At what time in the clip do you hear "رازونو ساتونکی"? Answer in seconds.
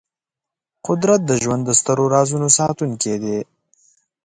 2.15-3.15